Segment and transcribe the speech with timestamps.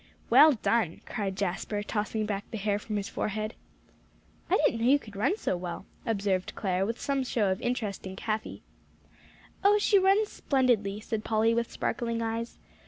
[0.31, 3.53] "Well done," cried Jasper, tossing back the hair from his forehead.
[4.49, 8.07] "I didn't know you could run so well," observed Clare, with some show of interest
[8.07, 8.63] in Cathie.
[9.63, 12.57] "Oh, she runs splendidly," said Polly, with sparkling eyes.